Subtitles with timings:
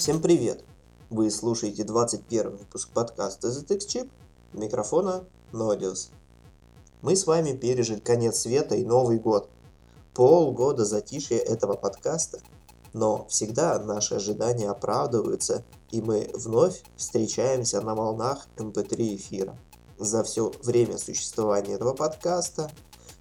[0.00, 0.64] Всем привет!
[1.10, 4.08] Вы слушаете 21 выпуск подкаста ZX Chip,
[4.52, 6.10] микрофона Nodius.
[7.02, 9.48] Мы с вами пережили конец света и Новый год.
[10.14, 12.40] Полгода затишья этого подкаста,
[12.92, 19.56] но всегда наши ожидания оправдываются, и мы вновь встречаемся на волнах MP3 эфира.
[19.98, 22.70] За все время существования этого подкаста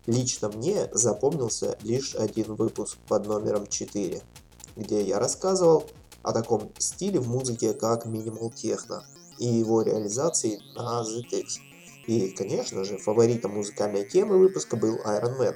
[0.07, 4.21] лично мне запомнился лишь один выпуск под номером 4,
[4.75, 5.85] где я рассказывал
[6.23, 9.03] о таком стиле в музыке, как минимал техно
[9.39, 11.45] и его реализации на ZX.
[12.07, 15.55] И, конечно же, фаворитом музыкальной темы выпуска был Iron Man.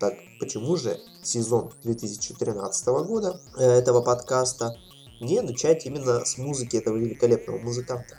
[0.00, 4.76] Так почему же сезон 2013 года э, этого подкаста
[5.20, 8.16] не начать именно с музыки этого великолепного музыканта?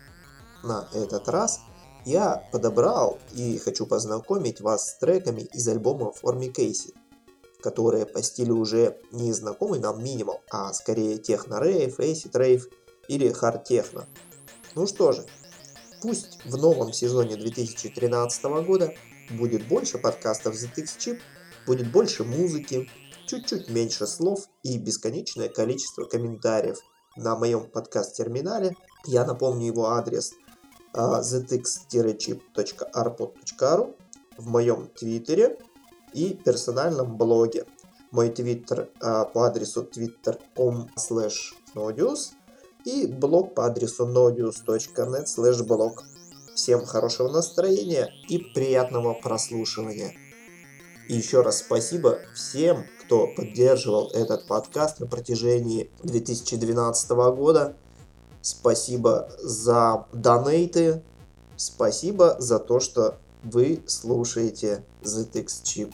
[0.64, 1.60] На этот раз
[2.06, 6.94] я подобрал и хочу познакомить вас с треками из альбома Форми Кейси
[7.66, 12.68] которые по стилю уже не знакомый нам минимал, а скорее техно-рейв, эйсид рейв
[13.08, 14.06] или хард-техно.
[14.76, 15.26] Ну что же,
[16.02, 18.94] пусть в новом сезоне 2013 года
[19.32, 21.20] будет больше подкастов ZX Chip,
[21.66, 22.88] будет больше музыки,
[23.26, 26.78] чуть-чуть меньше слов и бесконечное количество комментариев
[27.16, 28.76] на моем подкаст-терминале.
[29.06, 30.34] Я напомню его адрес
[30.94, 33.96] uh, zx-chip.arpod.ru
[34.38, 35.58] в моем твиттере
[36.14, 37.66] и персональном блоге.
[38.12, 41.54] Мой твиттер а, по адресу twitter.com slash
[42.86, 46.00] и блог по адресу nodius.net slash blog.
[46.56, 50.14] Всем хорошего настроения и приятного прослушивания.
[51.10, 57.76] И еще раз спасибо всем, кто поддерживал этот подкаст на протяжении 2012 года.
[58.42, 61.04] Спасибо за донейты.
[61.58, 65.94] Спасибо за то, что вы слушаете ZX Chip.